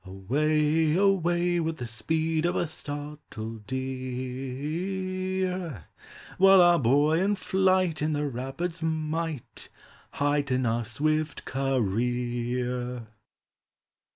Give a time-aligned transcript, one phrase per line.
[0.03, 0.95] Away!
[0.95, 1.59] Away!
[1.59, 5.85] With the speed of a startled deer,
[6.39, 9.69] While our buoyant flight And the rapid's might
[10.13, 13.09] Heighten our swift career."